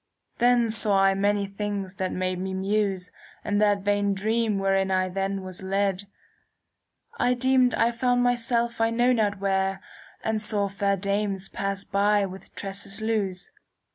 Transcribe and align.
"Then 0.39 0.71
saw 0.71 0.99
I 1.03 1.13
many 1.13 1.45
things 1.45 1.97
that 1.97 2.11
made 2.11 2.39
me 2.39 2.55
muse 2.55 3.11
In 3.45 3.59
that 3.59 3.83
vain 3.83 4.15
dream 4.15 4.57
wherein 4.57 4.89
I 4.89 5.09
then 5.09 5.43
was 5.43 5.61
led. 5.61 6.05
I 7.19 7.35
deemed 7.35 7.75
I 7.75 7.91
found 7.91 8.23
myself 8.23 8.81
I 8.81 8.89
know 8.89 9.13
not 9.13 9.37
where, 9.39 9.73
*^ 9.73 9.79
And 10.23 10.41
saw 10.41 10.67
fair 10.69 10.97
dames 10.97 11.49
pass 11.49 11.83
by 11.83 12.25
with 12.25 12.55
tresses 12.55 12.99
loose. 12.99 13.51